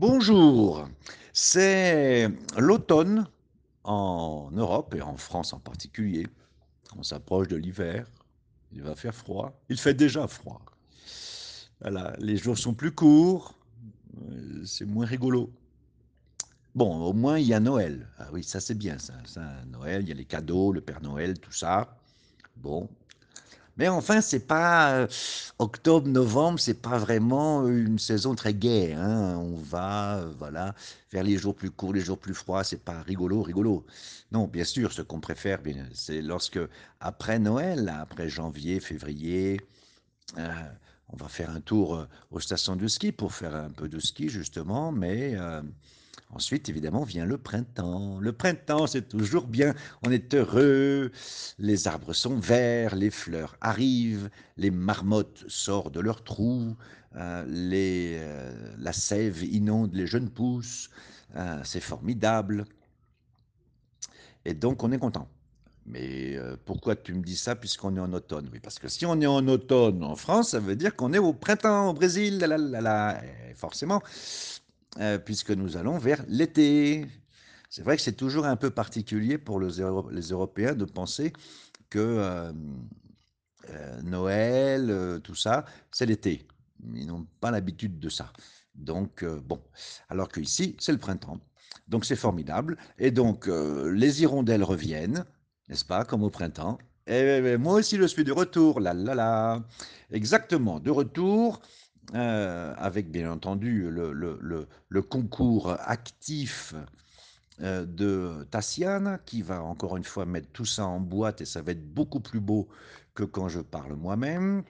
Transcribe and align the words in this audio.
Bonjour, 0.00 0.88
c'est 1.34 2.26
l'automne 2.56 3.28
en 3.84 4.48
Europe 4.50 4.94
et 4.94 5.02
en 5.02 5.18
France 5.18 5.52
en 5.52 5.58
particulier. 5.58 6.26
On 6.96 7.02
s'approche 7.02 7.48
de 7.48 7.56
l'hiver, 7.56 8.10
il 8.72 8.80
va 8.80 8.94
faire 8.94 9.14
froid, 9.14 9.60
il 9.68 9.78
fait 9.78 9.92
déjà 9.92 10.26
froid. 10.26 10.62
Voilà, 11.82 12.14
les 12.18 12.38
jours 12.38 12.56
sont 12.56 12.72
plus 12.72 12.92
courts, 12.92 13.54
euh, 14.22 14.64
c'est 14.64 14.86
moins 14.86 15.04
rigolo. 15.04 15.52
Bon, 16.74 16.96
au 17.02 17.12
moins 17.12 17.38
il 17.38 17.48
y 17.48 17.52
a 17.52 17.60
Noël. 17.60 18.08
Ah 18.16 18.28
oui, 18.32 18.42
ça 18.42 18.58
c'est 18.58 18.78
bien 18.78 18.96
ça, 18.96 19.12
ça, 19.26 19.42
Noël, 19.66 20.04
il 20.04 20.08
y 20.08 20.12
a 20.12 20.14
les 20.14 20.24
cadeaux, 20.24 20.72
le 20.72 20.80
Père 20.80 21.02
Noël, 21.02 21.38
tout 21.38 21.52
ça. 21.52 21.98
Bon, 22.56 22.88
mais 23.80 23.88
enfin, 23.88 24.20
c'est 24.20 24.46
pas 24.46 24.92
euh, 24.92 25.06
octobre, 25.58 26.06
novembre, 26.06 26.60
c'est 26.60 26.82
pas 26.82 26.98
vraiment 26.98 27.66
une 27.66 27.98
saison 27.98 28.34
très 28.34 28.52
gaie. 28.52 28.92
Hein. 28.92 29.38
On 29.38 29.56
va, 29.56 30.18
euh, 30.18 30.30
voilà, 30.38 30.74
vers 31.10 31.22
les 31.22 31.38
jours 31.38 31.54
plus 31.54 31.70
courts, 31.70 31.94
les 31.94 32.02
jours 32.02 32.18
plus 32.18 32.34
froids. 32.34 32.62
C'est 32.62 32.84
pas 32.84 33.00
rigolo, 33.00 33.40
rigolo. 33.40 33.86
Non, 34.32 34.46
bien 34.48 34.64
sûr, 34.64 34.92
ce 34.92 35.00
qu'on 35.00 35.20
préfère, 35.20 35.60
c'est 35.94 36.20
lorsque 36.20 36.60
après 37.00 37.38
Noël, 37.38 37.90
après 37.98 38.28
janvier, 38.28 38.80
février, 38.80 39.58
euh, 40.36 40.48
on 41.08 41.16
va 41.16 41.28
faire 41.28 41.48
un 41.48 41.62
tour 41.62 42.06
aux 42.30 42.40
stations 42.40 42.76
de 42.76 42.86
ski 42.86 43.12
pour 43.12 43.32
faire 43.32 43.54
un 43.54 43.70
peu 43.70 43.88
de 43.88 43.98
ski 43.98 44.28
justement, 44.28 44.92
mais 44.92 45.36
Ensuite, 46.32 46.68
évidemment, 46.68 47.02
vient 47.02 47.24
le 47.24 47.38
printemps. 47.38 48.20
Le 48.20 48.32
printemps, 48.32 48.86
c'est 48.86 49.08
toujours 49.08 49.46
bien. 49.46 49.74
On 50.02 50.12
est 50.12 50.34
heureux. 50.34 51.10
Les 51.58 51.88
arbres 51.88 52.12
sont 52.12 52.38
verts, 52.38 52.94
les 52.94 53.10
fleurs 53.10 53.56
arrivent, 53.60 54.30
les 54.56 54.70
marmottes 54.70 55.44
sortent 55.48 55.94
de 55.94 56.00
leurs 56.00 56.22
trous, 56.22 56.76
euh, 57.16 57.44
euh, 57.46 58.74
la 58.78 58.92
sève 58.92 59.42
inonde 59.42 59.94
les 59.94 60.06
jeunes 60.06 60.30
pousses. 60.30 60.90
Euh, 61.34 61.60
c'est 61.64 61.80
formidable. 61.80 62.64
Et 64.44 64.54
donc, 64.54 64.84
on 64.84 64.92
est 64.92 64.98
content. 64.98 65.28
Mais 65.86 66.38
pourquoi 66.66 66.94
tu 66.94 67.14
me 67.14 67.22
dis 67.22 67.36
ça 67.36 67.56
puisqu'on 67.56 67.96
est 67.96 68.00
en 68.00 68.12
automne? 68.12 68.48
Oui, 68.52 68.60
parce 68.60 68.78
que 68.78 68.86
si 68.86 69.06
on 69.06 69.20
est 69.20 69.26
en 69.26 69.48
automne 69.48 70.04
en 70.04 70.14
France, 70.14 70.50
ça 70.50 70.60
veut 70.60 70.76
dire 70.76 70.94
qu'on 70.94 71.12
est 71.12 71.18
au 71.18 71.32
printemps 71.32 71.90
au 71.90 71.94
Brésil. 71.94 72.46
Forcément, 73.56 74.00
euh, 74.98 75.18
puisque 75.18 75.50
nous 75.50 75.76
allons 75.76 75.98
vers 75.98 76.24
l'été. 76.26 77.06
C'est 77.68 77.82
vrai 77.82 77.96
que 77.96 78.02
c'est 78.02 78.14
toujours 78.16 78.46
un 78.46 78.56
peu 78.56 78.70
particulier 78.70 79.38
pour 79.38 79.60
les 79.60 80.30
Européens 80.30 80.74
de 80.74 80.84
penser 80.84 81.32
que 81.88 81.98
euh, 82.00 82.52
euh, 83.70 84.02
Noël, 84.02 85.20
tout 85.22 85.36
ça, 85.36 85.64
c'est 85.92 86.06
l'été. 86.06 86.46
Ils 86.94 87.06
n'ont 87.06 87.26
pas 87.40 87.52
l'habitude 87.52 88.00
de 88.00 88.08
ça. 88.08 88.32
Donc, 88.74 89.24
bon. 89.24 89.60
Alors 90.08 90.28
qu'ici, 90.28 90.76
c'est 90.80 90.92
le 90.92 90.98
printemps. 90.98 91.38
Donc, 91.86 92.04
c'est 92.04 92.16
formidable. 92.16 92.76
Et 92.98 93.10
donc, 93.12 93.46
les 93.46 94.22
hirondelles 94.22 94.64
reviennent, 94.64 95.24
n'est-ce 95.68 95.84
pas, 95.84 96.04
comme 96.04 96.24
au 96.24 96.30
printemps. 96.30 96.78
Et 97.06 97.56
moi 97.58 97.74
aussi, 97.74 97.96
je 97.96 98.06
suis 98.06 98.24
de 98.24 98.32
retour. 98.32 98.80
La 98.80 98.94
la. 98.94 99.62
Exactement, 100.10 100.80
de 100.80 100.90
retour. 100.90 101.60
Euh, 102.14 102.74
avec 102.76 103.12
bien 103.12 103.30
entendu 103.30 103.88
le, 103.88 105.02
concours 105.02 105.76
actif 105.78 106.74
euh, 107.60 107.86
de 107.86 108.44
Tassiane, 108.50 109.20
qui 109.26 109.42
va 109.42 109.62
encore 109.62 109.96
une 109.96 110.02
fois 110.02 110.26
mettre 110.26 110.48
tout 110.52 110.64
ça 110.64 110.86
en 110.86 110.98
boîte 110.98 111.40
et 111.40 111.44
ça 111.44 111.62
va 111.62 111.70
être 111.70 111.94
beaucoup 111.94 112.18
plus 112.18 112.40
beau 112.40 112.68
que 113.14 113.22
quand 113.22 113.48
je 113.48 113.60
parle 113.60 113.94
moi-même. 113.94 114.64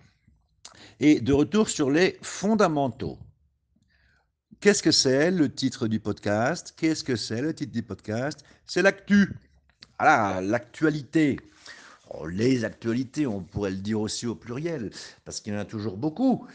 Et 0.98 1.20
de 1.20 1.33
retour 1.33 1.70
sur 1.70 1.91
les 1.91 2.18
fondamentaux. 2.20 3.18
Qu'est-ce 4.61 4.83
que 4.83 4.92
c'est 4.92 5.30
le 5.30 5.50
titre 5.50 5.89
du 5.89 5.98
podcast? 5.98 6.74
Qu'est-ce 6.77 7.02
que 7.02 7.17
c'est 7.17 7.40
le 7.40 7.55
titre 7.55 7.73
du 7.73 7.83
podcast? 7.83 8.45
C'est 8.67 8.83
l'actu. 8.83 9.34
Voilà, 9.98 10.42
l'actualité. 10.42 11.39
Oh, 12.11 12.27
les 12.27 12.64
actualités, 12.67 13.27
on 13.27 13.42
pourrait 13.42 13.70
le 13.70 13.79
dire 13.79 14.00
aussi 14.00 14.27
au 14.27 14.34
pluriel, 14.34 14.90
parce 15.24 15.40
qu'il 15.40 15.55
y 15.55 15.56
en 15.56 15.61
a 15.61 15.64
toujours 15.64 15.96
beaucoup. 15.96 16.46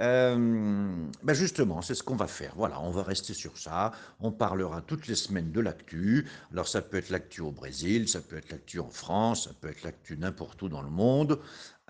Euh, 0.00 1.06
ben 1.22 1.34
justement, 1.34 1.82
c'est 1.82 1.94
ce 1.94 2.02
qu'on 2.02 2.16
va 2.16 2.28
faire. 2.28 2.52
Voilà, 2.56 2.80
on 2.80 2.90
va 2.90 3.02
rester 3.02 3.34
sur 3.34 3.58
ça. 3.58 3.92
On 4.20 4.30
parlera 4.30 4.80
toutes 4.80 5.08
les 5.08 5.16
semaines 5.16 5.50
de 5.50 5.60
l'actu. 5.60 6.28
Alors 6.52 6.68
ça 6.68 6.82
peut 6.82 6.96
être 6.96 7.10
l'actu 7.10 7.40
au 7.40 7.50
Brésil, 7.50 8.08
ça 8.08 8.20
peut 8.20 8.36
être 8.36 8.50
l'actu 8.50 8.78
en 8.78 8.88
France, 8.90 9.44
ça 9.44 9.50
peut 9.60 9.68
être 9.68 9.82
l'actu 9.82 10.16
n'importe 10.16 10.62
où 10.62 10.68
dans 10.68 10.82
le 10.82 10.90
monde. 10.90 11.40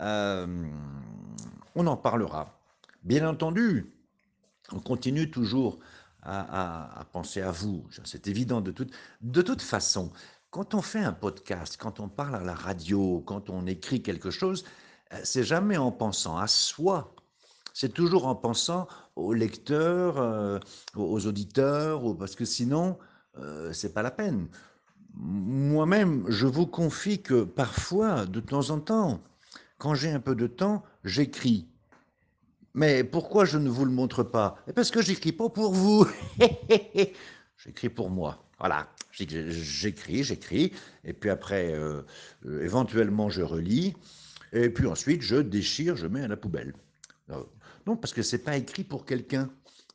Euh, 0.00 0.66
on 1.74 1.86
en 1.86 1.96
parlera. 1.96 2.58
Bien 3.04 3.28
entendu, 3.28 3.92
on 4.72 4.80
continue 4.80 5.30
toujours 5.30 5.78
à, 6.22 7.06
penser 7.12 7.40
à 7.40 7.50
vous. 7.50 7.86
C'est 8.04 8.26
évident 8.26 8.60
de 8.60 8.70
toute, 8.70 8.92
de 9.22 9.42
toute 9.42 9.62
façon. 9.62 10.12
Quand 10.50 10.74
on 10.74 10.82
fait 10.82 11.00
un 11.00 11.12
podcast, 11.12 11.76
quand 11.78 12.00
on 12.00 12.08
parle 12.08 12.36
à 12.36 12.42
la 12.42 12.54
radio, 12.54 13.22
quand 13.26 13.50
on 13.50 13.66
écrit 13.66 14.02
quelque 14.02 14.30
chose, 14.30 14.64
euh, 15.12 15.20
c'est 15.22 15.44
jamais 15.44 15.76
en 15.76 15.92
pensant 15.92 16.38
à 16.38 16.46
soi 16.46 17.14
c'est 17.78 17.94
toujours 17.94 18.26
en 18.26 18.34
pensant 18.34 18.88
aux 19.14 19.32
lecteurs, 19.32 20.18
euh, 20.18 20.58
aux 20.96 21.28
auditeurs, 21.28 22.02
parce 22.18 22.34
que 22.34 22.44
sinon, 22.44 22.98
euh, 23.38 23.72
c'est 23.72 23.94
pas 23.94 24.02
la 24.02 24.10
peine. 24.10 24.48
Moi-même, 25.14 26.24
je 26.26 26.48
vous 26.48 26.66
confie 26.66 27.22
que 27.22 27.44
parfois, 27.44 28.26
de 28.26 28.40
temps 28.40 28.70
en 28.70 28.80
temps, 28.80 29.22
quand 29.78 29.94
j'ai 29.94 30.10
un 30.10 30.18
peu 30.18 30.34
de 30.34 30.48
temps, 30.48 30.82
j'écris. 31.04 31.68
Mais 32.74 33.04
pourquoi 33.04 33.44
je 33.44 33.58
ne 33.58 33.68
vous 33.68 33.84
le 33.84 33.92
montre 33.92 34.24
pas? 34.24 34.56
Parce 34.74 34.90
que 34.90 35.00
j'écris 35.00 35.30
pas 35.30 35.48
pour 35.48 35.72
vous. 35.72 36.04
j'écris 37.58 37.90
pour 37.90 38.10
moi. 38.10 38.42
Voilà. 38.58 38.88
J'écris, 39.12 40.24
j'écris, 40.24 40.72
et 41.04 41.12
puis 41.12 41.30
après, 41.30 41.72
euh, 41.74 42.02
éventuellement, 42.60 43.30
je 43.30 43.42
relis, 43.42 43.94
et 44.52 44.68
puis 44.68 44.88
ensuite, 44.88 45.22
je 45.22 45.36
déchire, 45.36 45.94
je 45.94 46.08
mets 46.08 46.22
à 46.22 46.28
la 46.28 46.36
poubelle. 46.36 46.74
Non, 47.88 47.96
parce 47.96 48.12
que 48.12 48.20
c'est 48.20 48.44
pas 48.44 48.58
écrit 48.58 48.84
pour 48.84 49.06
quelqu'un. 49.06 49.48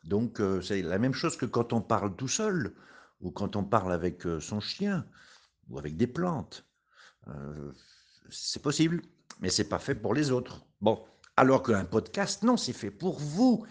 Donc 0.03 0.39
euh, 0.39 0.61
c'est 0.61 0.81
la 0.81 0.97
même 0.97 1.13
chose 1.13 1.37
que 1.37 1.45
quand 1.45 1.73
on 1.73 1.81
parle 1.81 2.15
tout 2.15 2.27
seul, 2.27 2.73
ou 3.21 3.29
quand 3.29 3.55
on 3.55 3.63
parle 3.63 3.93
avec 3.93 4.25
euh, 4.25 4.39
son 4.39 4.59
chien, 4.59 5.05
ou 5.69 5.77
avec 5.77 5.95
des 5.95 6.07
plantes. 6.07 6.65
Euh, 7.27 7.71
c'est 8.31 8.63
possible, 8.63 9.03
mais 9.41 9.51
c'est 9.51 9.69
pas 9.69 9.77
fait 9.77 9.93
pour 9.93 10.15
les 10.15 10.31
autres. 10.31 10.65
Bon, 10.81 11.03
alors 11.37 11.61
qu'un 11.61 11.85
podcast, 11.85 12.41
non, 12.41 12.57
c'est 12.57 12.73
fait 12.73 12.89
pour 12.89 13.19
vous. 13.19 13.63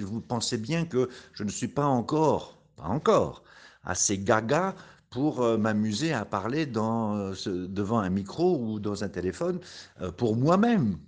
Vous 0.00 0.20
pensez 0.20 0.58
bien 0.58 0.84
que 0.84 1.08
je 1.32 1.44
ne 1.44 1.50
suis 1.50 1.68
pas 1.68 1.86
encore, 1.86 2.60
pas 2.74 2.88
encore, 2.88 3.44
assez 3.84 4.18
gaga 4.18 4.74
pour 5.10 5.58
m'amuser 5.58 6.12
à 6.12 6.24
parler 6.24 6.66
devant 6.66 7.98
un 8.00 8.10
micro 8.10 8.58
ou 8.58 8.80
dans 8.80 9.04
un 9.04 9.08
téléphone 9.08 9.60
pour 10.16 10.34
moi-même. 10.34 10.98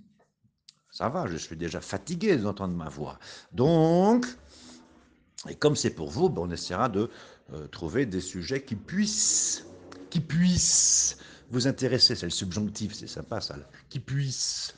Ça 0.97 1.09
va, 1.09 1.27
je 1.27 1.37
suis 1.37 1.55
déjà 1.55 1.79
fatigué 1.79 2.37
d'entendre 2.37 2.73
ma 2.73 2.89
voix. 2.89 3.19
Donc, 3.51 4.25
et 5.47 5.53
comme 5.53 5.75
c'est 5.75 5.91
pour 5.91 6.09
vous, 6.09 6.27
ben, 6.27 6.41
on 6.41 6.49
essaiera 6.49 6.89
de 6.89 7.11
euh, 7.53 7.67
trouver 7.67 8.07
des 8.07 8.19
sujets 8.19 8.63
qui 8.63 8.75
puissent, 8.75 9.67
qui 10.09 10.19
puissent 10.19 11.19
vous 11.51 11.67
intéresser. 11.67 12.15
C'est 12.15 12.25
le 12.25 12.31
subjonctif, 12.31 12.95
c'est 12.95 13.05
sympa 13.05 13.41
ça, 13.41 13.57
qui 13.89 13.99
puissent. 13.99 14.73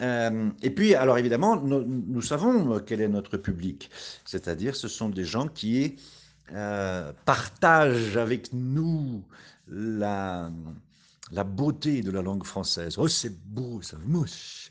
Euh, 0.00 0.50
et 0.62 0.70
puis, 0.70 0.96
alors 0.96 1.16
évidemment, 1.16 1.54
nous, 1.54 2.22
savons 2.22 2.80
quel 2.80 3.00
est 3.00 3.06
notre 3.06 3.36
public. 3.36 3.88
C'est-à-dire, 4.24 4.74
ce 4.74 4.88
sont 4.88 5.10
des 5.10 5.24
gens 5.24 5.46
qui 5.46 5.94
euh, 6.54 7.12
partagent 7.24 8.16
avec 8.16 8.52
nous 8.52 9.22
la, 9.68 10.50
la 11.30 11.44
beauté 11.44 12.02
de 12.02 12.10
la 12.10 12.22
langue 12.22 12.44
française. 12.44 12.98
Oh, 12.98 13.06
c'est 13.06 13.40
beau, 13.44 13.80
ça 13.80 13.96
mouche. 14.04 14.70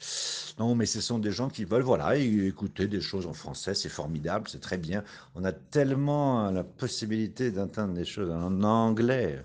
Non, 0.57 0.73
mais 0.73 0.85
ce 0.85 1.01
sont 1.01 1.19
des 1.19 1.31
gens 1.31 1.49
qui 1.49 1.65
veulent, 1.65 1.83
voilà, 1.83 2.15
écouter 2.15 2.87
des 2.87 3.01
choses 3.01 3.25
en 3.25 3.33
français, 3.33 3.73
c'est 3.73 3.89
formidable, 3.89 4.47
c'est 4.49 4.61
très 4.61 4.77
bien. 4.77 5.03
On 5.35 5.43
a 5.43 5.51
tellement 5.51 6.49
la 6.49 6.63
possibilité 6.63 7.51
d'entendre 7.51 7.93
des 7.93 8.05
choses 8.05 8.31
en 8.31 8.63
anglais. 8.63 9.43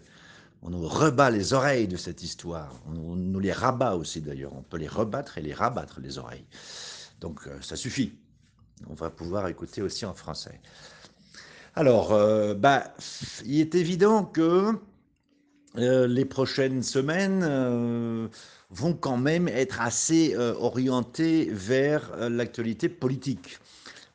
On 0.62 0.70
nous 0.70 0.86
rebat 0.86 1.30
les 1.30 1.52
oreilles 1.52 1.88
de 1.88 1.96
cette 1.96 2.22
histoire. 2.22 2.72
On, 2.86 3.16
nous 3.16 3.40
les 3.40 3.52
rabat 3.52 3.96
aussi 3.96 4.20
d'ailleurs. 4.20 4.54
On 4.54 4.62
peut 4.62 4.76
les 4.76 4.88
rebattre 4.88 5.38
et 5.38 5.42
les 5.42 5.54
rabattre 5.54 6.00
les 6.00 6.18
oreilles. 6.18 6.44
Donc 7.20 7.40
euh, 7.46 7.60
ça 7.60 7.76
suffit. 7.76 8.12
On 8.88 8.94
va 8.94 9.10
pouvoir 9.10 9.48
écouter 9.48 9.82
aussi 9.82 10.06
en 10.06 10.14
français. 10.14 10.60
Alors, 11.74 12.12
euh, 12.12 12.54
bah, 12.54 12.94
il 13.44 13.60
est 13.60 13.74
évident 13.74 14.24
que 14.24 14.74
euh, 15.76 16.06
les 16.06 16.24
prochaines 16.24 16.82
semaines 16.82 18.28
vont 18.70 18.94
quand 18.94 19.16
même 19.16 19.48
être 19.48 19.80
assez 19.80 20.34
euh, 20.34 20.54
orientées 20.54 21.48
vers 21.50 22.16
l'actualité 22.28 22.88
politique. 22.88 23.58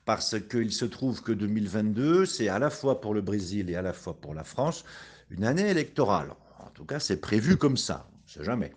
Parce 0.06 0.40
qu'il 0.40 0.72
se 0.72 0.86
trouve 0.86 1.24
que 1.24 1.32
2022, 1.32 2.26
c'est 2.26 2.48
à 2.48 2.60
la 2.60 2.70
fois 2.70 3.02
pour 3.02 3.14
le 3.14 3.22
Brésil 3.22 3.70
et 3.70 3.76
à 3.76 3.82
la 3.82 3.94
fois 3.94 4.14
pour 4.14 4.34
la 4.34 4.44
France 4.44 4.86
une 5.32 5.44
année 5.44 5.70
électorale. 5.70 6.30
En 6.60 6.70
tout 6.70 6.86
cas, 6.86 7.00
c'est 7.00 7.18
prévu 7.18 7.58
comme 7.58 7.78
ça, 7.78 8.08
on 8.12 8.18
ne 8.26 8.32
sait 8.32 8.44
jamais. 8.44 8.72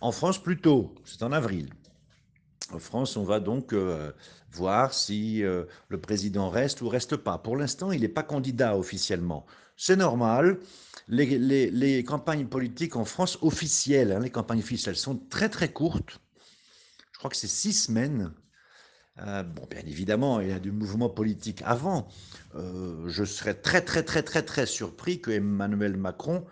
En 0.00 0.12
France, 0.12 0.42
plutôt, 0.42 0.94
c'est 1.04 1.22
en 1.22 1.32
avril. 1.32 1.70
En 2.74 2.80
France, 2.80 3.16
on 3.16 3.22
va 3.22 3.38
donc 3.38 3.72
euh, 3.72 4.10
voir 4.50 4.92
si 4.92 5.44
euh, 5.44 5.64
le 5.88 6.00
président 6.00 6.50
reste 6.50 6.82
ou 6.82 6.88
reste 6.88 7.16
pas. 7.16 7.38
Pour 7.38 7.56
l'instant, 7.56 7.92
il 7.92 8.00
n'est 8.00 8.08
pas 8.08 8.24
candidat 8.24 8.76
officiellement. 8.76 9.46
C'est 9.76 9.94
normal. 9.94 10.58
Les, 11.06 12.04
campagnes 12.04 12.46
politiques 12.46 12.96
en 12.96 13.04
France 13.04 13.38
officielles, 13.42 14.10
hein, 14.10 14.20
les 14.20 14.30
campagnes 14.30 14.58
officielles 14.58 14.96
sont 14.96 15.16
très 15.30 15.48
très 15.48 15.72
courtes. 15.72 16.20
Je 17.12 17.18
crois 17.18 17.30
que 17.30 17.36
c'est 17.36 17.46
six 17.46 17.74
semaines. 17.74 18.32
Euh, 19.20 19.44
bon, 19.44 19.68
bien 19.70 19.82
évidemment, 19.86 20.40
il 20.40 20.48
y 20.48 20.52
a 20.52 20.58
du 20.58 20.72
mouvement 20.72 21.08
politique 21.08 21.62
avant. 21.64 22.08
Je 22.54 23.24
serais 23.24 23.54
très 23.54 23.82
très 23.82 24.02
très 24.02 24.22
très 24.22 24.42
très 24.42 24.66
surpris 24.66 25.20
que 25.20 25.30
Emmanuel 25.30 25.96
Macron 25.96 26.44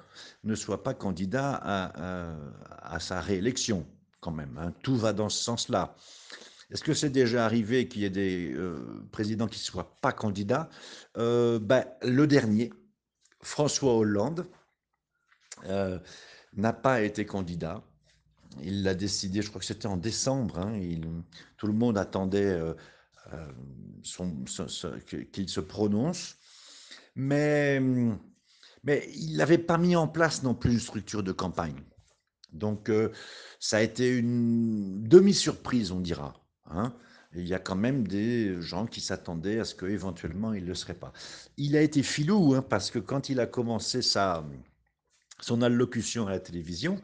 ne 0.44 0.54
soit 0.54 0.84
pas 0.84 0.94
candidat 0.94 1.54
à 1.54 3.00
sa 3.00 3.20
réélection, 3.20 3.86
quand 4.22 4.30
même. 4.32 4.56
hein. 4.58 4.72
Tout 4.82 4.96
va 4.96 5.12
dans 5.12 5.28
ce 5.28 5.42
sens-là. 5.44 5.94
Est-ce 6.70 6.82
que 6.82 6.94
c'est 6.94 7.10
déjà 7.10 7.44
arrivé 7.44 7.86
qu'il 7.88 8.00
y 8.00 8.04
ait 8.06 8.10
des 8.10 8.52
euh, 8.54 9.06
présidents 9.12 9.48
qui 9.48 9.58
ne 9.58 9.64
soient 9.64 9.98
pas 10.00 10.12
candidats? 10.12 10.70
Euh, 11.18 11.58
ben, 11.58 11.84
Le 12.02 12.26
dernier, 12.26 12.72
François 13.42 13.94
Hollande, 13.94 14.46
euh, 15.66 15.98
n'a 16.54 16.72
pas 16.72 17.02
été 17.02 17.26
candidat. 17.26 17.82
Il 18.62 18.82
l'a 18.84 18.94
décidé, 18.94 19.42
je 19.42 19.48
crois 19.48 19.60
que 19.60 19.66
c'était 19.66 19.86
en 19.86 19.98
décembre. 19.98 20.58
hein, 20.58 20.78
tout 21.58 21.66
le 21.66 21.72
monde 21.74 21.98
attendait 21.98 22.58
qu'il 25.32 25.48
se 25.48 25.60
prononce. 25.60 26.36
Mais 27.14 27.80
il 28.84 29.36
n'avait 29.36 29.58
pas 29.58 29.78
mis 29.78 29.96
en 29.96 30.08
place 30.08 30.42
non 30.42 30.54
plus 30.54 30.72
une 30.72 30.80
structure 30.80 31.22
de 31.22 31.32
campagne. 31.32 31.82
Donc, 32.52 32.88
euh, 32.88 33.10
ça 33.60 33.78
a 33.78 33.80
été 33.82 34.16
une 34.16 35.02
demi-surprise, 35.04 35.90
on 35.92 36.00
dira. 36.00 36.34
hein. 36.66 36.92
Il 37.34 37.48
y 37.48 37.54
a 37.54 37.58
quand 37.58 37.76
même 37.76 38.06
des 38.06 38.60
gens 38.60 38.86
qui 38.86 39.00
s'attendaient 39.00 39.58
à 39.58 39.64
ce 39.64 39.74
qu'éventuellement 39.74 40.52
il 40.52 40.64
ne 40.64 40.68
le 40.68 40.74
serait 40.74 40.94
pas. 40.94 41.12
Il 41.56 41.76
a 41.76 41.80
été 41.80 42.02
filou, 42.02 42.54
hein, 42.54 42.62
parce 42.62 42.90
que 42.90 42.98
quand 42.98 43.30
il 43.30 43.40
a 43.40 43.46
commencé 43.46 44.02
sa, 44.02 44.44
son 45.40 45.62
allocution 45.62 46.26
à 46.26 46.30
la 46.30 46.40
télévision, 46.40 47.00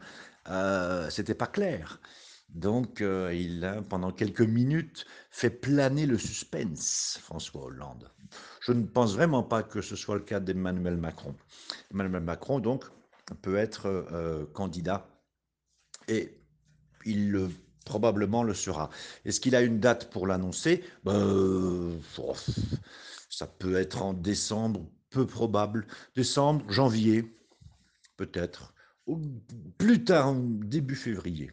euh, 0.49 1.09
c'était 1.09 1.33
pas 1.33 1.47
clair. 1.47 1.99
Donc, 2.49 3.01
euh, 3.01 3.33
il 3.33 3.63
a, 3.65 3.81
pendant 3.81 4.11
quelques 4.11 4.41
minutes, 4.41 5.05
fait 5.31 5.49
planer 5.49 6.05
le 6.05 6.17
suspense, 6.17 7.19
François 7.21 7.63
Hollande. 7.65 8.11
Je 8.61 8.71
ne 8.71 8.83
pense 8.85 9.15
vraiment 9.15 9.43
pas 9.43 9.63
que 9.63 9.81
ce 9.81 9.95
soit 9.95 10.15
le 10.15 10.21
cas 10.21 10.39
d'Emmanuel 10.39 10.97
Macron. 10.97 11.35
Emmanuel 11.91 12.21
Macron, 12.23 12.59
donc, 12.59 12.85
peut 13.41 13.57
être 13.57 13.85
euh, 13.87 14.45
candidat 14.53 15.08
et 16.09 16.37
il 17.05 17.31
le, 17.31 17.49
probablement 17.85 18.43
le 18.43 18.53
sera. 18.53 18.89
Est-ce 19.25 19.39
qu'il 19.39 19.55
a 19.55 19.61
une 19.61 19.79
date 19.79 20.09
pour 20.09 20.27
l'annoncer? 20.27 20.83
Ben, 21.03 21.91
oh, 22.17 22.35
Ça 23.29 23.47
peut 23.47 23.75
être 23.75 24.01
en 24.01 24.13
décembre, 24.13 24.85
peu 25.09 25.25
probable. 25.25 25.87
Décembre, 26.15 26.69
janvier, 26.69 27.35
peut-être. 28.17 28.73
Plus 29.77 30.03
tard, 30.03 30.35
début 30.35 30.95
février. 30.95 31.51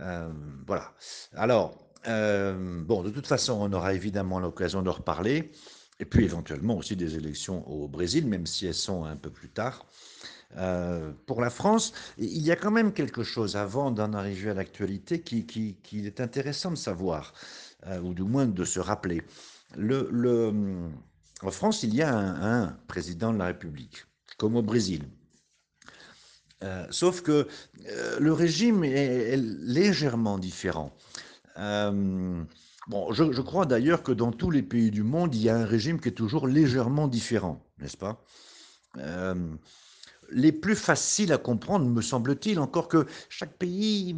Euh, 0.00 0.32
voilà. 0.66 0.92
Alors, 1.34 1.88
euh, 2.06 2.82
bon, 2.84 3.02
de 3.02 3.10
toute 3.10 3.26
façon, 3.26 3.58
on 3.60 3.72
aura 3.72 3.94
évidemment 3.94 4.40
l'occasion 4.40 4.82
de 4.82 4.90
reparler. 4.90 5.52
Et 6.00 6.04
puis 6.04 6.24
éventuellement 6.24 6.76
aussi 6.76 6.94
des 6.94 7.16
élections 7.16 7.68
au 7.68 7.88
Brésil, 7.88 8.26
même 8.26 8.46
si 8.46 8.66
elles 8.66 8.74
sont 8.74 9.04
un 9.04 9.16
peu 9.16 9.30
plus 9.30 9.50
tard. 9.50 9.86
Euh, 10.56 11.12
pour 11.26 11.40
la 11.40 11.50
France, 11.50 11.92
il 12.16 12.42
y 12.42 12.50
a 12.50 12.56
quand 12.56 12.70
même 12.70 12.92
quelque 12.92 13.22
chose 13.22 13.56
avant 13.56 13.90
d'en 13.90 14.12
arriver 14.14 14.50
à 14.50 14.54
l'actualité 14.54 15.20
qui, 15.20 15.76
est 15.92 16.20
intéressant 16.20 16.70
de 16.70 16.76
savoir, 16.76 17.34
euh, 17.86 18.00
ou 18.00 18.14
du 18.14 18.22
moins 18.22 18.46
de 18.46 18.64
se 18.64 18.80
rappeler. 18.80 19.22
Le, 19.76 20.08
le, 20.10 20.52
en 21.42 21.50
France, 21.50 21.82
il 21.82 21.94
y 21.94 22.02
a 22.02 22.16
un, 22.16 22.68
président 22.88 23.32
de 23.32 23.38
la 23.38 23.46
République, 23.46 24.06
comme 24.38 24.56
au 24.56 24.62
Brésil. 24.62 25.04
Euh, 26.64 26.86
sauf 26.90 27.20
que 27.20 27.46
le 28.18 28.32
régime 28.32 28.82
est, 28.82 29.36
légèrement 29.36 30.38
différent. 30.38 30.96
Bon, 31.56 33.12
je, 33.12 33.42
crois 33.42 33.66
d'ailleurs 33.66 34.02
que 34.02 34.12
dans 34.12 34.32
tous 34.32 34.50
les 34.50 34.62
pays 34.62 34.90
du 34.90 35.02
monde, 35.02 35.34
il 35.34 35.42
y 35.42 35.50
a 35.50 35.56
un 35.56 35.66
régime 35.66 36.00
qui 36.00 36.08
est 36.08 36.12
toujours 36.12 36.48
légèrement 36.48 37.06
différent, 37.06 37.62
n'est-ce 37.78 37.98
pas? 37.98 38.24
Les 40.30 40.52
plus 40.52 40.76
faciles 40.76 41.32
à 41.32 41.38
comprendre, 41.38 41.86
me 41.86 42.02
semble-t-il, 42.02 42.58
encore 42.58 42.88
que 42.88 43.06
chaque 43.28 43.56
pays, 43.56 44.14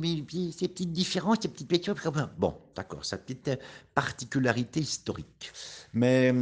ses 0.53 0.69
petites 0.69 0.93
différences, 0.93 1.39
ses 1.43 1.49
petites 1.49 1.69
questions. 1.69 1.95
Bon, 2.39 2.57
d'accord, 2.75 3.05
sa 3.05 3.19
petite 3.19 3.51
particularité 3.95 4.81
historique. 4.81 5.53
Mais 5.93 6.33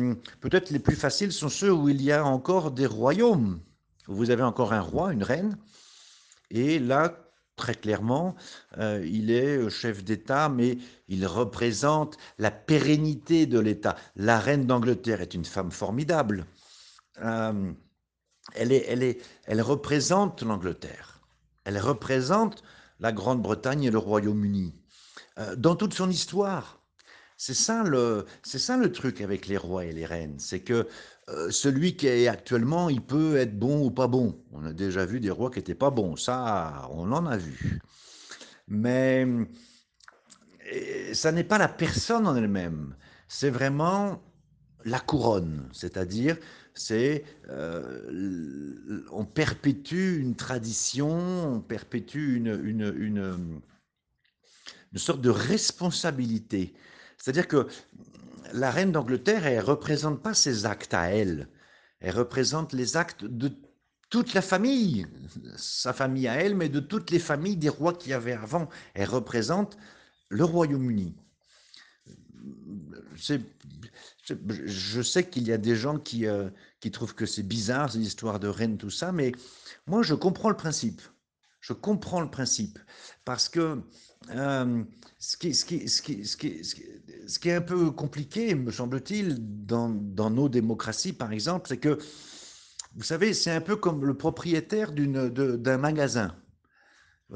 peut-être 0.40 0.70
les 0.70 0.78
plus 0.78 0.96
faciles 0.96 1.32
sont 1.32 1.48
ceux 1.48 1.72
où 1.72 1.88
il 1.88 2.02
y 2.02 2.12
a 2.12 2.24
encore 2.24 2.70
des 2.70 2.86
royaumes. 2.86 3.60
Vous 4.06 4.30
avez 4.30 4.42
encore 4.42 4.72
un 4.72 4.80
roi, 4.80 5.12
une 5.12 5.22
reine. 5.22 5.58
Et 6.50 6.78
là, 6.78 7.14
très 7.56 7.74
clairement, 7.74 8.36
euh, 8.78 9.04
il 9.06 9.30
est 9.30 9.68
chef 9.68 10.02
d'État, 10.02 10.48
mais 10.48 10.78
il 11.08 11.26
représente 11.26 12.16
la 12.38 12.50
pérennité 12.50 13.44
de 13.44 13.58
l'État. 13.58 13.96
La 14.16 14.38
reine 14.38 14.64
d'Angleterre 14.64 15.20
est 15.20 15.34
une 15.34 15.44
femme 15.44 15.70
formidable. 15.70 16.46
Euh, 17.22 17.72
elle, 18.54 19.62
représente 19.62 20.42
l'Angleterre. 20.42 21.20
Elle 21.64 21.78
représente 21.78 22.62
la 23.00 23.12
Grande-Bretagne 23.12 23.84
et 23.84 23.90
le 23.90 23.98
Royaume-Uni. 23.98 24.74
Euh, 25.38 25.56
dans 25.56 25.76
toute 25.76 25.94
son 25.94 26.10
histoire. 26.10 26.82
C'est 27.36 27.54
ça, 27.54 27.84
le, 27.84 28.26
c'est 28.42 28.76
le 28.76 28.90
truc 28.90 29.20
avec 29.20 29.46
les 29.46 29.56
rois 29.56 29.84
et 29.84 29.92
les 29.92 30.04
reines. 30.04 30.38
C'est 30.38 30.60
que 30.60 30.88
euh, 31.28 31.50
celui 31.50 31.96
qui 31.96 32.08
est 32.08 32.26
actuellement, 32.26 32.88
il 32.88 33.00
peut 33.00 33.36
être 33.36 33.56
bon 33.56 33.84
ou 33.84 33.92
pas 33.92 34.08
bon. 34.08 34.42
On 34.50 34.64
a 34.64 34.72
déjà 34.72 35.04
vu 35.04 35.20
des 35.20 35.30
rois 35.30 35.50
qui 35.50 35.58
n'étaient 35.58 35.76
pas 35.76 35.90
bons. 35.90 36.16
Ça, 36.16 36.88
on 36.90 37.12
en 37.12 37.26
a 37.26 37.36
vu. 37.36 37.80
Mais 38.66 39.26
ça 41.12 41.32
n'est 41.32 41.44
pas 41.44 41.58
la 41.58 41.68
personne 41.68 42.26
en 42.26 42.34
elle-même. 42.34 42.96
C'est 43.28 43.50
vraiment 43.50 44.22
la 44.84 45.00
couronne. 45.00 45.68
C'est-à-dire 45.72 46.36
c'est 46.78 47.24
euh, 47.48 49.02
on 49.12 49.24
perpétue 49.24 50.18
une 50.20 50.36
tradition, 50.36 51.54
on 51.54 51.60
perpétue 51.60 52.36
une, 52.36 52.60
une, 52.64 52.94
une, 52.96 53.60
une 54.92 54.98
sorte 54.98 55.20
de 55.20 55.30
responsabilité. 55.30 56.74
C'est-à-dire 57.16 57.48
que 57.48 57.66
la 58.52 58.70
reine 58.70 58.92
d'Angleterre, 58.92 59.46
elle 59.46 59.58
ne 59.58 59.62
représente 59.62 60.22
pas 60.22 60.34
ses 60.34 60.66
actes 60.66 60.94
à 60.94 61.10
elle, 61.10 61.48
elle 62.00 62.16
représente 62.16 62.72
les 62.72 62.96
actes 62.96 63.24
de 63.24 63.50
toute 64.10 64.32
la 64.32 64.42
famille, 64.42 65.06
sa 65.56 65.92
famille 65.92 66.28
à 66.28 66.36
elle, 66.36 66.54
mais 66.54 66.68
de 66.68 66.80
toutes 66.80 67.10
les 67.10 67.18
familles 67.18 67.56
des 67.56 67.68
rois 67.68 67.92
qui 67.92 68.10
y 68.10 68.12
avait 68.14 68.32
avant. 68.32 68.68
Elle 68.94 69.08
représente 69.08 69.76
le 70.30 70.44
Royaume-Uni. 70.44 71.14
Je 74.48 75.02
sais 75.02 75.28
qu'il 75.28 75.46
y 75.46 75.52
a 75.52 75.58
des 75.58 75.76
gens 75.76 75.98
qui, 75.98 76.26
euh, 76.26 76.50
qui 76.80 76.90
trouvent 76.90 77.14
que 77.14 77.26
c'est 77.26 77.42
bizarre, 77.42 77.90
cette 77.90 78.02
histoire 78.02 78.40
de 78.40 78.48
reine, 78.48 78.76
tout 78.76 78.90
ça, 78.90 79.12
mais 79.12 79.32
moi, 79.86 80.02
je 80.02 80.14
comprends 80.14 80.50
le 80.50 80.56
principe. 80.56 81.02
Je 81.60 81.72
comprends 81.72 82.20
le 82.20 82.30
principe. 82.30 82.78
Parce 83.24 83.48
que 83.48 83.82
euh, 84.30 84.84
ce, 85.18 85.36
qui, 85.36 85.54
ce, 85.54 86.02
qui, 87.38 87.48
est 87.48 87.54
un 87.54 87.60
peu 87.60 87.90
compliqué, 87.90 88.54
me 88.54 88.70
semble-t-il, 88.70 89.36
dans, 89.66 89.88
dans, 89.88 90.30
nos 90.30 90.48
démocraties, 90.48 91.12
par 91.12 91.32
exemple, 91.32 91.68
c'est 91.68 91.78
que, 91.78 91.98
vous 92.96 93.02
savez, 93.02 93.34
c'est 93.34 93.50
un 93.50 93.60
peu 93.60 93.76
comme 93.76 94.04
le 94.04 94.16
propriétaire 94.16 94.92
d'un 94.92 95.78
magasin. 95.78 96.34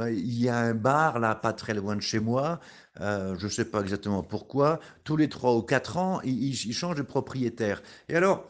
Il 0.01 0.41
y 0.41 0.49
a 0.49 0.57
un 0.57 0.75
bar 0.75 1.19
là, 1.19 1.35
pas 1.35 1.53
très 1.53 1.75
loin 1.75 1.97
de 1.97 2.01
chez 2.01 2.19
moi. 2.19 2.61
Euh, 3.01 3.37
je 3.39 3.45
ne 3.45 3.51
sais 3.51 3.67
pas 3.67 3.81
exactement 3.81 4.23
pourquoi. 4.23 4.81
Tous 5.05 5.17
les 5.17 5.29
trois 5.29 5.55
ou 5.55 5.63
quatre 5.63 5.99
ans, 5.99 6.21
il, 6.25 6.55
change 6.73 6.97
de 6.97 7.03
propriétaire. 7.03 7.83
Et 8.09 8.17
alors, 8.17 8.47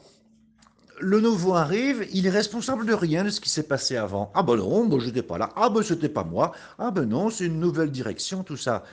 le 1.00 1.20
nouveau 1.20 1.54
arrive, 1.54 2.06
il 2.12 2.26
est 2.26 2.30
responsable 2.30 2.86
de 2.86 2.94
rien 2.94 3.24
de 3.24 3.30
ce 3.30 3.40
qui 3.40 3.50
s'est 3.50 3.64
passé 3.64 3.96
avant. 3.96 4.30
Ah 4.34 4.44
ben 4.44 4.56
non, 4.56 4.84
moi 4.84 5.00
j'étais 5.00 5.22
pas 5.22 5.36
là. 5.36 5.50
Ah 5.56 5.68
ben 5.68 5.82
c'était 5.82 6.08
pas 6.08 6.22
moi. 6.22 6.52
Ah 6.78 6.92
ben 6.92 7.06
non, 7.06 7.28
c'est 7.28 7.46
une 7.46 7.58
nouvelle 7.58 7.90
direction, 7.90 8.44
tout 8.44 8.56
ça. 8.56 8.84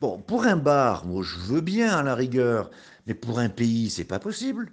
Bon, 0.00 0.18
pour 0.20 0.44
un 0.44 0.56
bar, 0.56 1.06
moi 1.06 1.22
je 1.22 1.38
veux 1.38 1.60
bien 1.60 1.96
à 1.96 2.02
la 2.02 2.14
rigueur, 2.16 2.70
mais 3.06 3.14
pour 3.14 3.38
un 3.38 3.48
pays, 3.48 3.90
c'est 3.90 4.04
pas 4.04 4.18
possible. 4.18 4.70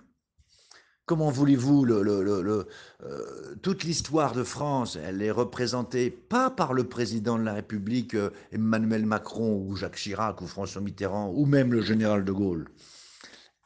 Comment 1.06 1.32
voulez-vous 1.32 1.84
le, 1.84 2.02
le, 2.02 2.24
le, 2.24 2.68
euh, 3.04 3.56
toute 3.62 3.84
l'histoire 3.84 4.32
de 4.32 4.44
France, 4.44 4.96
elle 4.96 5.22
est 5.22 5.32
représentée 5.32 6.10
pas 6.10 6.50
par 6.50 6.72
le 6.72 6.86
président 6.86 7.38
de 7.38 7.44
la 7.44 7.54
République 7.54 8.14
euh, 8.14 8.30
Emmanuel 8.54 9.06
Macron 9.06 9.66
ou 9.68 9.76
Jacques 9.76 9.98
Chirac 9.98 10.42
ou 10.42 10.48
François 10.48 10.82
Mitterrand 10.82 11.30
ou 11.36 11.46
même 11.46 11.74
le 11.74 11.82
général 11.82 12.24
de 12.24 12.32
Gaulle. 12.32 12.70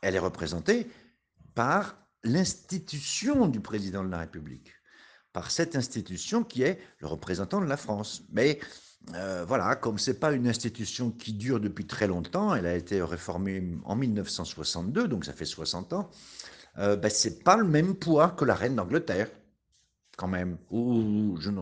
Elle 0.01 0.15
est 0.15 0.19
représentée 0.19 0.87
par 1.53 1.95
l'institution 2.23 3.47
du 3.47 3.59
président 3.59 4.03
de 4.03 4.09
la 4.09 4.19
République, 4.19 4.73
par 5.31 5.51
cette 5.51 5.75
institution 5.75 6.43
qui 6.43 6.63
est 6.63 6.79
le 6.97 7.07
représentant 7.07 7.61
de 7.61 7.67
la 7.67 7.77
France. 7.77 8.23
Mais 8.31 8.59
euh, 9.13 9.45
voilà, 9.47 9.75
comme 9.75 9.99
c'est 9.99 10.19
pas 10.19 10.31
une 10.31 10.47
institution 10.47 11.11
qui 11.11 11.33
dure 11.33 11.59
depuis 11.59 11.85
très 11.85 12.07
longtemps, 12.07 12.55
elle 12.55 12.65
a 12.65 12.75
été 12.75 12.99
réformée 13.01 13.77
en 13.85 13.95
1962, 13.95 15.07
donc 15.07 15.23
ça 15.23 15.33
fait 15.33 15.45
60 15.45 15.93
ans, 15.93 16.09
euh, 16.79 16.95
ben, 16.95 17.09
c'est 17.09 17.43
pas 17.43 17.57
le 17.57 17.65
même 17.65 17.95
poids 17.95 18.29
que 18.31 18.45
la 18.45 18.55
reine 18.55 18.75
d'Angleterre, 18.75 19.29
quand 20.17 20.27
même. 20.27 20.57
Ou 20.71 21.37
je 21.39 21.49
ne 21.49 21.61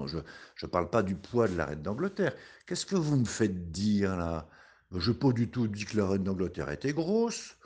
je, 0.56 0.66
parle 0.66 0.90
pas 0.90 1.04
du 1.04 1.16
poids 1.16 1.48
de 1.48 1.56
la 1.56 1.66
reine 1.66 1.82
d'Angleterre. 1.82 2.34
Qu'est-ce 2.66 2.86
que 2.86 2.96
vous 2.96 3.18
me 3.18 3.26
faites 3.26 3.72
dire 3.72 4.16
là? 4.18 4.48
Je 4.92 5.12
n'ai 5.12 5.18
pas 5.18 5.32
du 5.32 5.50
tout 5.50 5.68
dit 5.68 5.86
que 5.86 5.98
la 5.98 6.08
reine 6.08 6.24
d'Angleterre 6.24 6.72
était 6.72 6.94
grosse. 6.94 7.58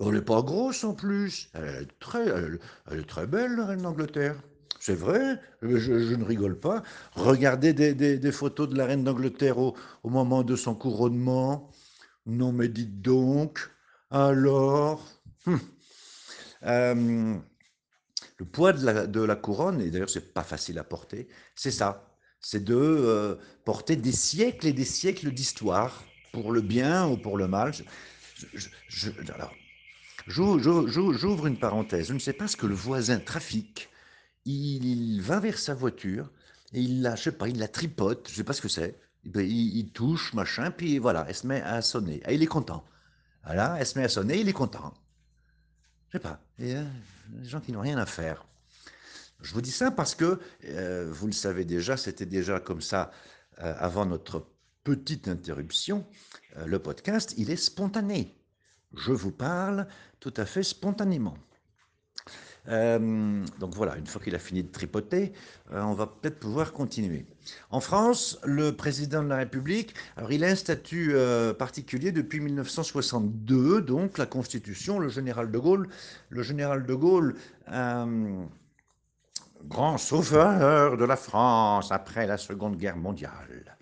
Elle 0.00 0.12
n'est 0.12 0.22
pas 0.22 0.42
grosse 0.42 0.84
en 0.84 0.94
plus. 0.94 1.50
Elle 1.54 1.82
est 1.82 1.98
très, 1.98 3.26
belle, 3.26 3.56
la 3.56 3.66
reine 3.66 3.82
d'Angleterre. 3.82 4.36
C'est 4.80 4.94
vrai, 4.94 5.40
je, 5.60 6.14
ne 6.14 6.24
rigole 6.24 6.58
pas. 6.58 6.82
Regardez 7.14 7.72
des, 7.72 8.32
photos 8.32 8.68
de 8.68 8.76
la 8.76 8.86
reine 8.86 9.04
d'Angleterre 9.04 9.58
au, 9.58 9.74
moment 10.04 10.44
de 10.44 10.56
son 10.56 10.74
couronnement. 10.74 11.70
Non, 12.26 12.52
mais 12.52 12.68
dites 12.68 13.02
donc, 13.02 13.70
alors. 14.10 15.04
Hum. 15.46 15.58
Euh, 16.64 17.36
le 18.38 18.44
poids 18.44 18.72
de 18.72 19.20
la, 19.20 19.36
couronne, 19.36 19.80
et 19.80 19.90
d'ailleurs, 19.90 20.10
c'est 20.10 20.32
pas 20.32 20.42
facile 20.42 20.78
à 20.78 20.84
porter, 20.84 21.28
c'est 21.54 21.70
ça. 21.70 22.04
C'est 22.40 22.62
de 22.64 22.76
euh, 22.76 23.36
porter 23.64 23.96
des 23.96 24.12
siècles 24.12 24.68
et 24.68 24.72
des 24.72 24.84
siècles 24.84 25.32
d'histoire, 25.32 26.04
pour 26.32 26.52
le 26.52 26.60
bien 26.60 27.08
ou 27.08 27.16
pour 27.16 27.36
le 27.36 27.48
mal. 27.48 27.72
j'ouvre 30.26 31.46
une 31.46 31.58
parenthèse. 31.58 32.08
Je 32.08 32.12
ne 32.12 32.18
sais 32.18 32.32
pas 32.32 32.48
ce 32.48 32.56
que 32.56 32.66
le 32.66 32.74
voisin 32.74 33.18
trafique 33.18 33.88
il, 34.48 35.20
va 35.22 35.40
vers 35.40 35.58
sa 35.58 35.74
voiture 35.74 36.30
et 36.72 36.80
il 36.80 37.02
la, 37.02 37.16
je 37.16 37.24
sais 37.24 37.32
pas, 37.32 37.48
il 37.48 37.58
la 37.58 37.68
tripote, 37.68 38.28
je 38.30 38.34
sais 38.34 38.44
pas 38.44 38.52
ce 38.52 38.62
que 38.62 38.68
c'est. 38.68 38.98
Ben, 39.24 39.46
il, 39.46 39.90
touche, 39.92 40.32
machin, 40.32 40.70
puis 40.70 40.98
voilà, 40.98 41.26
elle 41.28 41.34
se 41.34 41.46
met 41.46 41.60
à 41.62 41.82
sonner. 41.82 42.16
Et 42.16 42.22
ah, 42.26 42.32
il 42.32 42.42
est 42.42 42.46
content. 42.46 42.84
Voilà, 43.44 43.76
elle 43.78 43.86
se 43.86 43.98
met 43.98 44.04
à 44.04 44.08
sonner, 44.08 44.38
il 44.38 44.48
est 44.48 44.52
content. 44.54 44.94
Je 46.08 46.12
sais 46.18 46.22
pas. 46.22 46.40
Y 46.58 46.72
a 46.72 46.84
des 47.28 47.48
gens 47.48 47.60
qui 47.60 47.72
n'ont 47.72 47.80
rien 47.80 47.98
à 47.98 48.06
faire. 48.06 48.46
Je 49.40 49.52
vous 49.52 49.60
dis 49.60 49.70
ça 49.70 49.90
parce 49.90 50.14
que, 50.14 50.40
euh, 50.64 51.08
vous 51.10 51.26
le 51.26 51.32
savez 51.32 51.64
déjà, 51.64 51.96
c'était 51.96 52.26
déjà 52.26 52.60
comme 52.60 52.80
ça 52.80 53.10
euh, 53.60 53.74
avant 53.78 54.06
notre 54.06 54.46
petite 54.84 55.28
interruption. 55.28 56.06
Euh, 56.56 56.66
le 56.66 56.78
podcast, 56.78 57.34
il 57.36 57.50
est 57.50 57.56
spontané. 57.56 58.36
Je 58.96 59.12
vous 59.12 59.30
parle 59.30 59.86
tout 60.18 60.32
à 60.36 60.46
fait 60.46 60.62
spontanément. 60.62 61.36
Euh, 62.68 63.44
donc 63.58 63.74
voilà, 63.74 63.96
une 63.96 64.06
fois 64.06 64.20
qu'il 64.20 64.34
a 64.34 64.38
fini 64.38 64.62
de 64.62 64.70
tripoter, 64.70 65.32
euh, 65.72 65.82
on 65.82 65.94
va 65.94 66.06
peut-être 66.06 66.38
pouvoir 66.38 66.72
continuer. 66.72 67.26
En 67.70 67.80
France, 67.80 68.38
le 68.44 68.72
président 68.72 69.22
de 69.22 69.28
la 69.28 69.36
République, 69.36 69.94
alors 70.16 70.32
il 70.32 70.44
a 70.44 70.48
un 70.48 70.54
statut 70.54 71.12
euh, 71.14 71.54
particulier 71.54 72.12
depuis 72.12 72.40
1962, 72.40 73.80
donc 73.80 74.18
la 74.18 74.26
Constitution, 74.26 74.98
le 74.98 75.08
général 75.08 75.50
de 75.50 75.58
Gaulle, 75.58 75.88
le 76.28 76.42
général 76.42 76.84
de 76.84 76.94
Gaulle, 76.94 77.36
grand 79.64 79.98
sauveur 79.98 80.96
de 80.96 81.04
la 81.04 81.16
France 81.16 81.90
après 81.90 82.26
la 82.26 82.36
Seconde 82.36 82.76
Guerre 82.76 82.96
mondiale. 82.96 83.76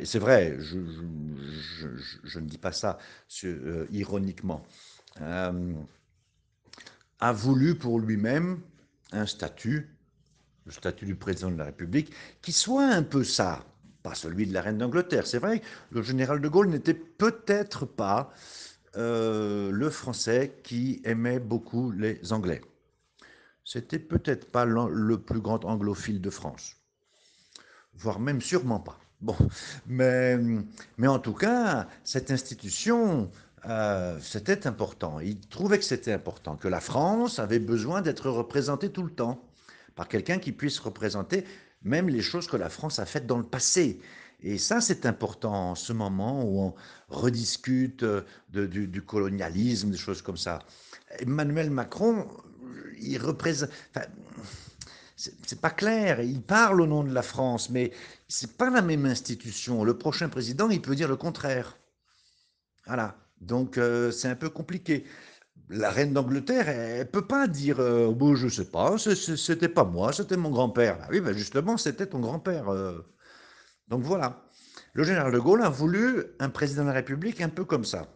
et 0.00 0.04
c'est 0.04 0.18
vrai, 0.18 0.56
je, 0.58 0.78
je, 2.24 2.38
ne 2.38 2.46
dis 2.46 2.58
pas 2.58 2.72
ça 2.72 2.98
ironiquement 3.90 4.62
a 7.20 7.32
voulu 7.32 7.74
pour 7.74 8.00
lui-même 8.00 8.60
un 9.12 9.26
statut, 9.26 9.96
le 10.64 10.72
statut 10.72 11.06
du 11.06 11.14
président 11.14 11.50
de 11.50 11.56
la 11.56 11.64
République, 11.64 12.12
qui 12.42 12.52
soit 12.52 12.86
un 12.86 13.02
peu 13.02 13.24
ça, 13.24 13.64
pas 14.02 14.14
celui 14.14 14.46
de 14.46 14.52
la 14.52 14.62
reine 14.62 14.78
d'Angleterre. 14.78 15.26
C'est 15.26 15.38
vrai, 15.38 15.62
le 15.90 16.02
général 16.02 16.40
de 16.40 16.48
Gaulle 16.48 16.68
n'était 16.68 16.94
peut-être 16.94 17.86
pas 17.86 18.32
euh, 18.96 19.70
le 19.70 19.90
Français 19.90 20.60
qui 20.62 21.00
aimait 21.04 21.40
beaucoup 21.40 21.90
les 21.90 22.32
Anglais. 22.32 22.62
C'était 23.64 23.98
peut-être 23.98 24.50
pas 24.50 24.64
le 24.64 25.18
plus 25.18 25.40
grand 25.40 25.64
anglophile 25.64 26.20
de 26.20 26.30
France, 26.30 26.76
voire 27.94 28.20
même 28.20 28.40
sûrement 28.40 28.78
pas. 28.80 28.98
Bon, 29.20 29.36
mais, 29.86 30.38
mais 30.98 31.08
en 31.08 31.18
tout 31.18 31.32
cas, 31.32 31.88
cette 32.04 32.30
institution 32.30 33.30
euh, 33.68 34.18
c'était 34.20 34.66
important. 34.66 35.18
Il 35.20 35.40
trouvait 35.40 35.78
que 35.78 35.84
c'était 35.84 36.12
important, 36.12 36.56
que 36.56 36.68
la 36.68 36.80
France 36.80 37.38
avait 37.38 37.58
besoin 37.58 38.00
d'être 38.00 38.30
représentée 38.30 38.90
tout 38.90 39.02
le 39.02 39.10
temps 39.10 39.42
par 39.96 40.08
quelqu'un 40.08 40.38
qui 40.38 40.52
puisse 40.52 40.78
représenter 40.78 41.44
même 41.82 42.08
les 42.08 42.22
choses 42.22 42.46
que 42.46 42.56
la 42.56 42.68
France 42.68 42.98
a 42.98 43.06
faites 43.06 43.26
dans 43.26 43.38
le 43.38 43.46
passé. 43.46 44.00
Et 44.40 44.58
ça, 44.58 44.80
c'est 44.80 45.06
important 45.06 45.70
en 45.70 45.74
ce 45.74 45.92
moment 45.92 46.44
où 46.44 46.60
on 46.60 46.74
rediscute 47.08 48.02
euh, 48.02 48.22
du, 48.52 49.02
colonialisme, 49.02 49.90
des 49.90 49.96
choses 49.96 50.22
comme 50.22 50.36
ça. 50.36 50.60
Emmanuel 51.18 51.70
Macron, 51.70 52.28
il 53.00 53.18
représente. 53.18 53.70
c'est 55.16 55.60
pas 55.60 55.70
clair. 55.70 56.20
Il 56.20 56.42
parle 56.42 56.82
au 56.82 56.86
nom 56.86 57.02
de 57.02 57.12
la 57.12 57.22
France, 57.22 57.70
mais 57.70 57.92
c'est 58.28 58.56
pas 58.56 58.70
la 58.70 58.82
même 58.82 59.06
institution. 59.06 59.82
Le 59.82 59.96
prochain 59.96 60.28
président, 60.28 60.68
il 60.70 60.82
peut 60.82 60.94
dire 60.94 61.08
le 61.08 61.16
contraire. 61.16 61.76
Voilà. 62.86 63.16
Donc 63.40 63.78
euh, 63.78 64.10
c'est 64.10 64.28
un 64.28 64.36
peu 64.36 64.50
compliqué. 64.50 65.04
La 65.68 65.90
reine 65.90 66.12
d'Angleterre, 66.12 66.68
elle 66.68 66.98
ne 67.00 67.04
peut 67.04 67.26
pas 67.26 67.48
dire 67.48 67.80
euh, 67.80 68.12
bon, 68.12 68.36
je 68.36 68.48
sais 68.48 68.70
pas, 68.70 68.96
c'était 68.98 69.68
pas 69.68 69.84
moi, 69.84 70.12
c'était 70.12 70.36
mon 70.36 70.50
grand-père. 70.50 70.98
Ah 71.02 71.08
oui, 71.10 71.20
ben 71.20 71.36
justement, 71.36 71.76
c'était 71.76 72.06
ton 72.06 72.20
grand-père. 72.20 72.68
Euh. 72.68 73.00
Donc 73.88 74.02
voilà. 74.02 74.44
Le 74.92 75.04
général 75.04 75.32
de 75.32 75.38
Gaulle 75.38 75.62
a 75.62 75.68
voulu 75.68 76.24
un 76.38 76.48
président 76.48 76.82
de 76.82 76.88
la 76.88 76.94
République 76.94 77.40
un 77.40 77.48
peu 77.48 77.64
comme 77.64 77.84
ça. 77.84 78.08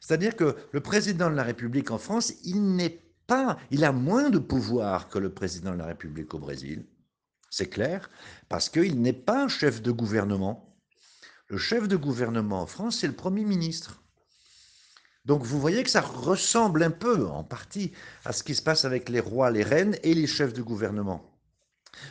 C'est-à-dire 0.00 0.36
que 0.36 0.56
le 0.72 0.80
président 0.80 1.30
de 1.30 1.34
la 1.34 1.42
République 1.42 1.90
en 1.90 1.98
France, 1.98 2.34
il 2.44 2.76
n'est 2.76 3.02
pas, 3.26 3.58
il 3.70 3.84
a 3.84 3.92
moins 3.92 4.30
de 4.30 4.38
pouvoir 4.38 5.08
que 5.08 5.18
le 5.18 5.32
président 5.32 5.72
de 5.72 5.78
la 5.78 5.86
République 5.86 6.34
au 6.34 6.38
Brésil. 6.38 6.86
C'est 7.50 7.68
clair, 7.68 8.10
parce 8.48 8.68
qu'il 8.68 9.00
n'est 9.02 9.12
pas 9.12 9.48
chef 9.48 9.82
de 9.82 9.90
gouvernement. 9.90 10.76
Le 11.48 11.58
chef 11.58 11.88
de 11.88 11.96
gouvernement 11.96 12.62
en 12.62 12.66
France, 12.66 12.98
c'est 12.98 13.08
le 13.08 13.14
Premier 13.14 13.44
ministre. 13.44 14.02
Donc 15.30 15.44
vous 15.44 15.60
voyez 15.60 15.84
que 15.84 15.90
ça 15.90 16.00
ressemble 16.00 16.82
un 16.82 16.90
peu, 16.90 17.28
en 17.28 17.44
partie, 17.44 17.92
à 18.24 18.32
ce 18.32 18.42
qui 18.42 18.56
se 18.56 18.62
passe 18.62 18.84
avec 18.84 19.08
les 19.08 19.20
rois, 19.20 19.52
les 19.52 19.62
reines 19.62 19.96
et 20.02 20.12
les 20.12 20.26
chefs 20.26 20.52
de 20.52 20.60
gouvernement. 20.60 21.24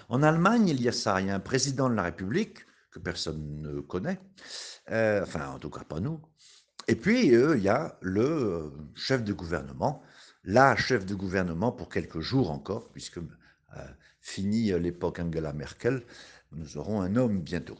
En 0.07 0.23
Allemagne, 0.23 0.69
il 0.69 0.81
y 0.81 0.87
a 0.87 0.93
ça, 0.93 1.19
il 1.19 1.27
y 1.27 1.29
a 1.29 1.35
un 1.35 1.41
président 1.41 1.89
de 1.89 1.95
la 1.95 2.03
République, 2.03 2.59
que 2.91 2.99
personne 2.99 3.61
ne 3.61 3.81
connaît, 3.81 4.21
euh, 4.91 5.21
enfin 5.23 5.49
en 5.49 5.59
tout 5.59 5.69
cas 5.69 5.83
pas 5.83 5.99
nous, 5.99 6.21
et 6.87 6.95
puis 6.95 7.35
euh, 7.35 7.57
il 7.57 7.63
y 7.63 7.67
a 7.67 7.97
le 7.99 8.21
euh, 8.21 8.69
chef 8.95 9.25
de 9.25 9.33
gouvernement, 9.33 10.01
la 10.45 10.77
chef 10.77 11.05
de 11.05 11.13
gouvernement 11.13 11.73
pour 11.73 11.89
quelques 11.89 12.21
jours 12.21 12.49
encore, 12.51 12.87
puisque 12.87 13.19
fini 14.21 14.71
l'époque 14.79 15.19
Angela 15.19 15.51
Merkel, 15.51 16.03
nous 16.51 16.77
aurons 16.77 17.01
un 17.01 17.15
homme 17.15 17.39
bientôt. 17.39 17.77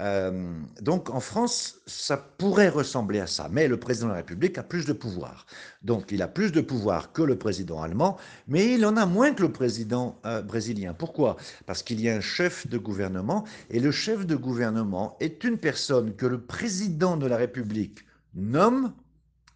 Euh, 0.00 0.60
donc 0.80 1.10
en 1.10 1.20
France, 1.20 1.80
ça 1.86 2.16
pourrait 2.16 2.68
ressembler 2.68 3.20
à 3.20 3.26
ça, 3.26 3.48
mais 3.50 3.68
le 3.68 3.78
président 3.78 4.06
de 4.06 4.12
la 4.12 4.18
République 4.18 4.56
a 4.56 4.62
plus 4.62 4.86
de 4.86 4.92
pouvoir. 4.92 5.46
Donc 5.82 6.12
il 6.12 6.22
a 6.22 6.28
plus 6.28 6.52
de 6.52 6.60
pouvoir 6.60 7.12
que 7.12 7.22
le 7.22 7.36
président 7.36 7.82
allemand, 7.82 8.16
mais 8.46 8.74
il 8.74 8.86
en 8.86 8.96
a 8.96 9.06
moins 9.06 9.32
que 9.34 9.42
le 9.42 9.52
président 9.52 10.18
euh, 10.24 10.40
brésilien. 10.40 10.94
Pourquoi? 10.94 11.36
Parce 11.66 11.82
qu'il 11.82 12.00
y 12.00 12.08
a 12.08 12.16
un 12.16 12.20
chef 12.20 12.66
de 12.68 12.78
gouvernement, 12.78 13.44
et 13.70 13.80
le 13.80 13.90
chef 13.90 14.26
de 14.26 14.36
gouvernement 14.36 15.16
est 15.20 15.44
une 15.44 15.58
personne 15.58 16.14
que 16.14 16.26
le 16.26 16.40
président 16.40 17.16
de 17.16 17.26
la 17.26 17.36
République 17.36 18.04
nomme, 18.34 18.92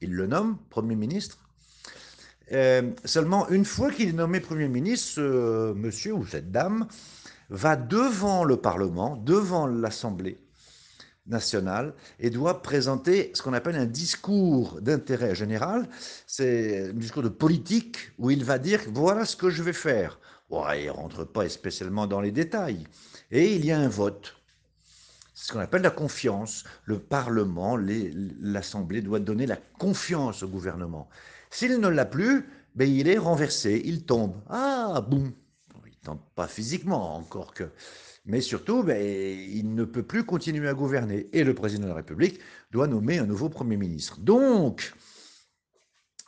il 0.01 0.13
le 0.13 0.27
nomme 0.27 0.59
Premier 0.69 0.97
ministre, 0.97 1.39
euh, 2.51 2.91
seulement 3.05 3.49
une 3.49 3.65
fois 3.65 3.91
qu'il 3.93 4.09
est 4.09 4.13
nommé 4.13 4.41
Premier 4.41 4.69
ministre, 4.69 5.23
monsieur 5.75 6.13
ou 6.13 6.27
cette 6.27 6.51
dame 6.51 6.89
va 7.53 7.77
devant 7.77 8.45
le 8.45 8.57
Parlement, 8.57 9.17
devant 9.17 9.67
l'Assemblée 9.67 10.39
nationale, 11.27 11.95
et 12.19 12.31
doit 12.31 12.63
présenter 12.63 13.31
ce 13.35 13.43
qu'on 13.43 13.53
appelle 13.53 13.77
un 13.77 13.87
discours 13.87 14.81
d'intérêt 14.81 15.35
général. 15.35 15.89
C'est 16.27 16.89
un 16.89 16.93
discours 16.95 17.23
de 17.23 17.29
politique 17.29 17.99
où 18.19 18.31
il 18.31 18.43
va 18.43 18.59
dire 18.59 18.81
voilà 18.89 19.25
ce 19.25 19.37
que 19.37 19.51
je 19.51 19.63
vais 19.63 19.75
faire. 19.75 20.19
il 20.51 20.87
ne 20.87 20.91
rentre 20.91 21.25
pas 21.25 21.49
spécialement 21.49 22.07
dans 22.07 22.21
les 22.21 22.33
détails. 22.33 22.85
Et 23.31 23.55
il 23.55 23.65
y 23.65 23.71
a 23.71 23.79
un 23.79 23.89
vote. 23.89 24.35
C'est 25.35 25.49
ce 25.49 25.53
qu'on 25.53 25.61
appelle 25.61 25.83
la 25.83 25.91
confiance. 25.91 26.65
Le 26.85 26.99
Parlement, 26.99 27.77
l'Assemblée 27.77 29.03
doit 29.03 29.21
donner 29.21 29.47
la 29.47 29.59
confiance 29.79 30.43
au 30.43 30.49
gouvernement. 30.49 31.09
S'il 31.51 31.79
ne 31.79 31.89
l'a 31.89 32.07
plus, 32.07 32.49
ben, 32.75 32.89
il 32.89 33.09
est 33.09 33.19
renversé, 33.19 33.83
il 33.85 34.05
tombe. 34.05 34.41
Ah, 34.49 35.05
boum, 35.07 35.33
pas 36.35 36.49
physiquement 36.49 37.17
encore 37.17 37.55
que, 37.55 37.65
mais 38.25 38.41
surtout, 38.41 38.83
ben, 38.83 39.01
il 39.03 39.75
ne 39.75 39.85
peut 39.85 40.03
plus 40.03 40.25
continuer 40.25 40.69
à 40.69 40.75
gouverner. 40.75 41.29
Et 41.33 41.45
le 41.45 41.55
président 41.55 41.85
de 41.85 41.89
la 41.89 41.97
République 41.97 42.39
doit 42.71 42.87
nommer 42.87 43.19
un 43.19 43.27
nouveau 43.27 43.49
Premier 43.49 43.77
ministre. 43.77 44.21
Donc, 44.21 44.95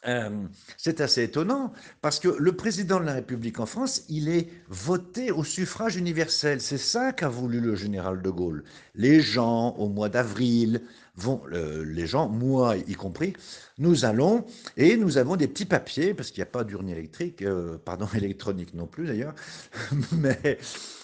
Euh, 0.07 0.47
c'est 0.77 1.01
assez 1.01 1.23
étonnant 1.23 1.73
parce 2.03 2.21
que 2.21 2.29
le 2.29 2.53
président 2.53 3.01
de 3.01 3.05
la 3.07 3.15
République 3.15 3.59
en 3.59 3.67
France, 3.67 4.05
il 4.09 4.29
est 4.29 4.49
voté 4.69 5.31
au 5.31 5.45
suffrage 5.45 5.97
universel. 5.97 6.61
C'est 6.61 6.79
ça 6.79 7.13
qu'a 7.13 7.29
voulu 7.29 7.61
le 7.61 7.75
général 7.75 8.21
de 8.21 8.31
Gaulle. 8.31 8.65
Les 8.95 9.21
gens, 9.21 9.75
au 9.79 9.89
mois 9.89 10.11
d'avril, 10.11 10.83
vont, 11.17 11.41
les 11.51 12.07
gens, 12.07 12.29
moi 12.29 12.77
y 12.77 12.95
compris, 12.95 13.35
nous 13.79 14.05
allons 14.05 14.45
et 14.77 14.97
nous 14.97 15.17
avons 15.19 15.37
des 15.37 15.49
petits 15.49 15.65
papiers 15.65 16.13
parce 16.13 16.31
qu'il 16.31 16.41
n'y 16.41 16.49
a 16.49 16.53
pas 16.53 16.65
d'urne 16.65 16.89
électrique, 16.89 17.43
euh, 17.43 17.79
pardon, 17.79 18.09
électronique 18.15 18.75
non 18.75 18.87
plus 18.87 19.07
d'ailleurs, 19.07 19.35
mais 20.13 20.59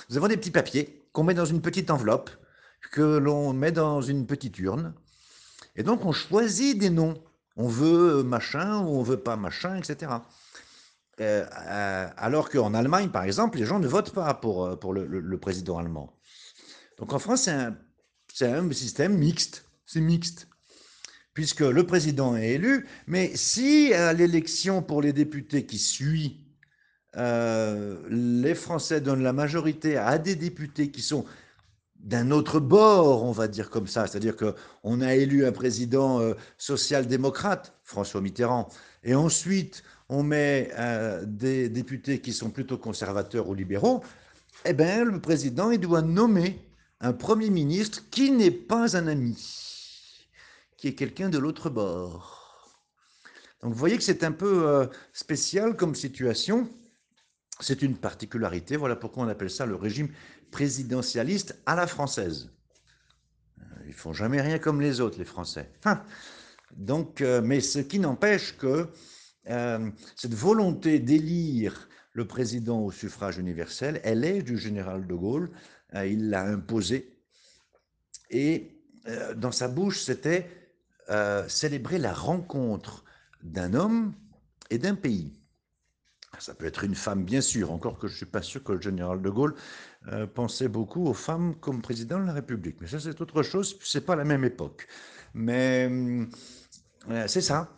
nous 0.09 0.17
avons 0.17 0.29
des 0.29 0.37
petits 0.37 0.51
papiers 0.51 1.05
qu'on 1.13 1.25
met 1.25 1.35
dans 1.35 1.45
une 1.45 1.61
petite 1.61 1.91
enveloppe, 1.91 2.31
que 2.93 3.19
l'on 3.19 3.53
met 3.53 3.73
dans 3.73 4.01
une 4.01 4.27
petite 4.27 4.59
urne, 4.59 4.95
et 5.77 5.83
donc 5.83 6.05
on 6.05 6.13
choisit 6.13 6.77
des 6.79 6.91
noms 6.91 7.15
on 7.61 7.69
veut 7.69 8.23
machin 8.23 8.81
ou 8.81 8.97
on 8.97 9.03
veut 9.03 9.21
pas 9.21 9.37
machin, 9.37 9.77
etc. 9.77 10.13
Euh, 11.21 11.45
euh, 11.69 12.09
alors 12.17 12.49
qu'en 12.49 12.73
Allemagne, 12.73 13.11
par 13.11 13.25
exemple, 13.25 13.59
les 13.59 13.67
gens 13.67 13.79
ne 13.79 13.87
votent 13.87 14.15
pas 14.15 14.33
pour, 14.33 14.65
euh, 14.65 14.77
pour 14.77 14.95
le, 14.95 15.39
président 15.39 15.77
allemand. 15.77 16.17
Donc 16.99 17.13
en 17.13 17.19
France, 17.19 17.49
c'est 18.33 18.47
un, 18.47 18.73
système 18.73 19.19
mixte. 19.19 19.67
C'est 19.85 20.01
mixte. 20.01 20.49
Puisque 21.35 21.61
le 21.61 21.85
président 21.87 22.37
est 22.37 22.53
élu, 22.53 22.89
mais 23.07 23.37
si 23.37 23.93
à 23.95 24.13
l'élection 24.13 24.83
pour 24.83 25.03
les 25.03 25.13
députés 25.13 25.65
qui 25.65 25.79
suit, 25.79 26.41
les 27.15 28.55
Français 28.55 29.01
donnent 29.01 29.23
la 29.23 29.33
majorité 29.33 29.97
à 29.97 30.19
des 30.19 30.35
députés 30.35 30.91
qui 30.91 31.03
sont 31.03 31.25
d'un 32.03 32.31
autre 32.31 32.61
bord, 32.61 33.25
on 33.25 33.33
va 33.33 33.49
dire 33.49 33.71
comme 33.71 33.87
ça. 33.87 34.07
C'est-à-dire 34.07 34.35
qu'on 34.37 35.01
a 35.01 35.15
élu 35.15 35.47
un 35.47 35.53
président 35.53 36.21
euh, 36.21 36.35
social-démocrate, 36.59 37.75
François 37.85 38.21
Mitterrand, 38.21 38.69
et 39.05 39.15
ensuite 39.15 39.83
on 40.09 40.23
met 40.23 40.71
euh, 40.79 41.25
des 41.25 41.69
députés 41.69 42.21
qui 42.21 42.33
sont 42.33 42.51
plutôt 42.51 42.79
conservateurs 42.79 43.49
ou 43.49 43.55
libéraux. 43.55 44.03
Eh 44.65 44.73
bien, 44.73 45.05
le 45.05 45.21
président, 45.21 45.71
il 45.71 45.79
doit 45.79 46.03
nommer 46.03 46.59
un 47.01 47.13
Premier 47.13 47.49
ministre 47.49 48.03
qui 48.11 48.31
n'est 48.31 48.51
pas 48.51 48.97
un 48.97 49.07
ami, 49.07 50.29
qui 50.77 50.89
est 50.89 50.95
quelqu'un 50.95 51.29
de 51.29 51.39
l'autre 51.39 51.71
bord. 51.71 52.41
Donc 53.63 53.73
vous 53.73 53.79
voyez 53.79 53.97
que 53.97 54.03
c'est 54.03 54.25
un 54.25 54.33
peu 54.33 54.69
euh, 54.69 54.87
spécial 55.13 55.77
comme 55.77 55.95
situation. 55.95 56.69
C'est 57.61 57.83
une 57.83 57.97
particularité, 57.97 58.77
voilà 58.77 58.97
pourquoi 58.97 59.25
on 59.25 59.29
appelle 59.29 59.51
ça 59.51 59.67
le 59.67 59.75
régime 59.75 60.09
présidentialiste 60.51 61.61
à 61.67 61.75
la 61.75 61.87
française. 61.87 62.51
Euh, 63.59 63.63
ils 63.87 63.93
font 63.93 64.13
jamais 64.13 64.41
rien 64.41 64.59
comme 64.59 64.81
les 64.81 65.01
autres, 65.01 65.19
les 65.19 65.25
Français. 65.25 65.71
donc, 66.77 67.21
euh, 67.21 67.41
mais 67.43 67.61
ce 67.61 67.79
qui 67.79 67.99
n'empêche 67.99 68.57
que 68.57 68.89
euh, 69.49 69.91
cette 70.17 70.35
volonté 70.35 70.99
d'élire 70.99 71.89
le 72.13 72.27
président 72.27 72.81
au 72.81 72.91
suffrage 72.91 73.39
universel, 73.39 74.01
elle 74.05 74.25
est 74.25 74.43
du 74.43 74.59
général 74.59 75.07
de 75.07 75.15
Gaulle. 75.15 75.51
il 75.95 76.29
l'a 76.29 76.43
imposée. 76.43 77.17
Et 78.31 78.83
dans 79.37 79.53
sa 79.53 79.69
bouche, 79.69 80.03
c'était 80.03 80.51
célébrer 81.47 81.99
la 81.99 82.13
rencontre 82.13 83.05
d'un 83.43 83.75
homme 83.75 84.13
et 84.71 84.79
d'un 84.79 84.97
pays. 84.97 85.40
Ça 86.39 86.55
peut 86.55 86.67
être 86.67 86.85
une 86.85 86.95
femme, 86.95 87.25
bien 87.25 87.41
sûr, 87.41 87.73
encore 87.73 87.99
que 87.99 88.07
je 88.07 88.13
ne 88.13 88.17
suis 88.19 88.27
pas 88.27 88.41
sûr 88.41 88.63
que 88.63 88.73
le 88.73 88.81
général 88.81 89.21
de 89.21 89.29
Gaulle 89.29 89.55
euh, 90.09 90.27
pensait 90.27 90.69
beaucoup 90.69 91.07
aux 91.07 91.15
femmes 91.15 91.55
comme 91.57 91.83
président 91.83 92.19
de 92.19 92.25
la 92.25 92.33
République. 92.33 92.77
Mais 92.81 92.87
ça, 92.87 93.01
c'est 93.01 93.21
autre 93.21 93.43
chose, 93.43 93.77
ce 93.83 93.99
n'est 93.99 94.05
pas 94.05 94.17
la 94.17 94.25
même 94.25 94.45
époque. 94.45 94.87
Mais 95.35 95.91
euh, 97.11 97.27
c'est 97.27 97.41
ça. 97.41 97.69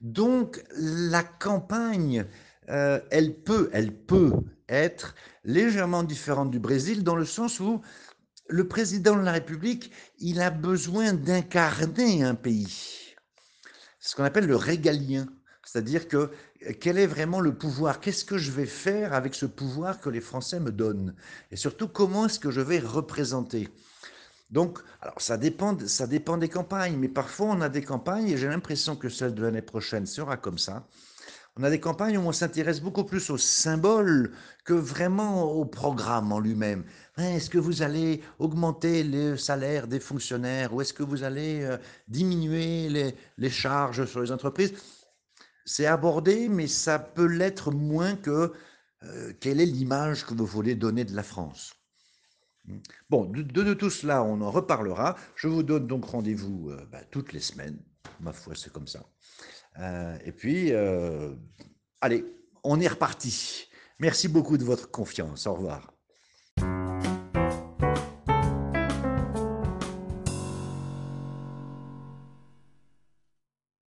Donc, 0.00 0.62
la 0.76 1.22
campagne, 1.22 2.26
euh, 2.68 3.00
elle, 3.10 3.34
peut, 3.34 3.70
elle 3.72 3.92
peut 3.92 4.32
être 4.68 5.14
légèrement 5.44 6.02
différente 6.02 6.50
du 6.50 6.58
Brésil 6.58 7.04
dans 7.04 7.16
le 7.16 7.24
sens 7.24 7.60
où 7.60 7.80
le 8.48 8.68
président 8.68 9.16
de 9.16 9.22
la 9.22 9.32
République, 9.32 9.90
il 10.18 10.40
a 10.40 10.50
besoin 10.50 11.12
d'incarner 11.12 12.22
un 12.24 12.34
pays. 12.34 13.14
C'est 14.00 14.10
ce 14.10 14.16
qu'on 14.16 14.24
appelle 14.24 14.46
le 14.46 14.56
régalien. 14.56 15.26
C'est-à-dire 15.64 16.06
que 16.06 16.30
quel 16.74 16.98
est 16.98 17.06
vraiment 17.06 17.40
le 17.40 17.54
pouvoir? 17.54 18.00
Qu'est-ce 18.00 18.24
que 18.24 18.38
je 18.38 18.50
vais 18.50 18.66
faire 18.66 19.12
avec 19.12 19.34
ce 19.34 19.46
pouvoir 19.46 20.00
que 20.00 20.10
les 20.10 20.20
Français 20.20 20.60
me 20.60 20.72
donnent? 20.72 21.14
Et 21.50 21.56
surtout, 21.56 21.88
comment 21.88 22.26
est-ce 22.26 22.40
que 22.40 22.50
je 22.50 22.60
vais 22.60 22.78
représenter? 22.78 23.68
Donc, 24.50 24.78
alors 25.00 25.20
ça 25.20 25.36
dépend, 25.36 25.76
ça 25.86 26.06
dépend 26.06 26.36
des 26.36 26.48
campagnes, 26.48 26.96
mais 26.96 27.08
parfois 27.08 27.48
on 27.48 27.60
a 27.60 27.68
des 27.68 27.82
campagnes, 27.82 28.28
et 28.28 28.36
j'ai 28.36 28.48
l'impression 28.48 28.94
que 28.94 29.08
celle 29.08 29.34
de 29.34 29.42
l'année 29.42 29.62
prochaine 29.62 30.06
sera 30.06 30.36
comme 30.36 30.58
ça. 30.58 30.86
On 31.58 31.62
a 31.62 31.70
des 31.70 31.80
campagnes 31.80 32.18
où 32.18 32.20
on 32.20 32.32
s'intéresse 32.32 32.80
beaucoup 32.80 33.04
plus 33.04 33.30
aux 33.30 33.38
symboles 33.38 34.32
que 34.64 34.74
vraiment 34.74 35.44
au 35.44 35.64
programme 35.64 36.30
en 36.30 36.38
lui-même. 36.38 36.84
Est-ce 37.16 37.48
que 37.48 37.58
vous 37.58 37.80
allez 37.80 38.20
augmenter 38.38 39.02
le 39.02 39.38
salaire 39.38 39.86
des 39.86 40.00
fonctionnaires 40.00 40.74
ou 40.74 40.82
est-ce 40.82 40.92
que 40.92 41.02
vous 41.02 41.24
allez 41.24 41.62
euh, 41.62 41.78
diminuer 42.08 43.14
les 43.38 43.50
charges 43.50 44.04
sur 44.04 44.20
les 44.20 44.32
entreprises? 44.32 44.74
C'est 45.66 45.86
abordé, 45.86 46.48
mais 46.48 46.68
ça 46.68 46.98
peut 46.98 47.26
l'être 47.26 47.70
moins 47.72 48.16
que 48.16 48.52
euh, 49.02 49.32
quelle 49.40 49.60
est 49.60 49.66
l'image 49.66 50.24
que 50.24 50.32
vous 50.32 50.46
voulez 50.46 50.74
donner 50.74 51.04
de 51.04 51.14
la 51.14 51.22
France. 51.22 51.74
Bon, 53.10 53.26
de, 53.26 53.74
tout 53.74 53.90
cela, 53.90 54.24
on 54.24 54.40
en 54.40 54.50
reparlera. 54.50 55.16
Je 55.34 55.48
vous 55.48 55.62
donne 55.62 55.86
donc 55.86 56.04
rendez-vous 56.06 56.70
euh, 56.70 56.86
bah, 56.90 57.02
toutes 57.10 57.32
les 57.32 57.40
semaines. 57.40 57.78
Ma 58.20 58.32
foi, 58.32 58.54
c'est 58.54 58.72
comme 58.72 58.86
ça. 58.86 59.04
Euh, 59.78 60.16
et 60.24 60.32
puis, 60.32 60.72
allez, 62.00 62.24
on 62.64 62.80
est 62.80 62.88
reparti. 62.88 63.68
Merci 63.98 64.28
beaucoup 64.28 64.56
de 64.56 64.64
votre 64.64 64.90
confiance. 64.90 65.46
Au 65.46 65.54
revoir. 65.54 65.95